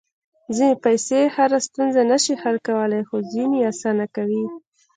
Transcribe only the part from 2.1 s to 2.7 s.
نه شي حل